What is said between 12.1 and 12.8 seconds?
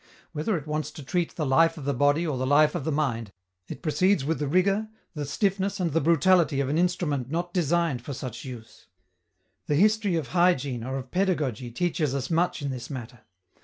us much in